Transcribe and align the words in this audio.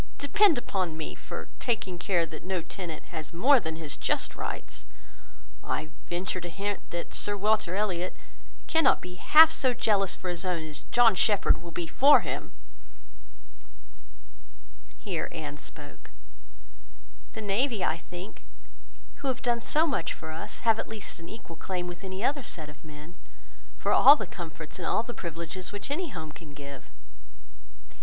Depend 0.17 0.57
upon 0.57 0.97
me 0.97 1.13
for 1.13 1.47
taking 1.59 1.99
care 1.99 2.25
that 2.25 2.43
no 2.43 2.63
tenant 2.63 3.03
has 3.13 3.31
more 3.31 3.59
than 3.59 3.75
his 3.75 3.95
just 3.97 4.35
rights. 4.35 4.83
I 5.63 5.91
venture 6.07 6.41
to 6.41 6.49
hint, 6.49 6.89
that 6.89 7.13
Sir 7.13 7.37
Walter 7.37 7.75
Elliot 7.75 8.15
cannot 8.65 8.99
be 8.99 9.13
half 9.17 9.51
so 9.51 9.75
jealous 9.75 10.15
for 10.15 10.29
his 10.29 10.43
own, 10.43 10.63
as 10.63 10.85
John 10.89 11.13
Shepherd 11.13 11.61
will 11.61 11.69
be 11.69 11.85
for 11.85 12.21
him." 12.21 12.51
Here 14.97 15.29
Anne 15.31 15.57
spoke— 15.57 16.09
"The 17.33 17.41
navy, 17.41 17.83
I 17.83 17.97
think, 17.99 18.41
who 19.17 19.27
have 19.27 19.43
done 19.43 19.61
so 19.61 19.85
much 19.85 20.15
for 20.15 20.31
us, 20.31 20.61
have 20.61 20.79
at 20.79 20.89
least 20.89 21.19
an 21.19 21.29
equal 21.29 21.55
claim 21.57 21.85
with 21.85 22.03
any 22.03 22.23
other 22.23 22.41
set 22.41 22.69
of 22.69 22.83
men, 22.83 23.13
for 23.77 23.91
all 23.91 24.15
the 24.15 24.25
comforts 24.25 24.79
and 24.79 24.87
all 24.87 25.03
the 25.03 25.13
privileges 25.13 25.71
which 25.71 25.91
any 25.91 26.09
home 26.09 26.31
can 26.31 26.55
give. 26.55 26.89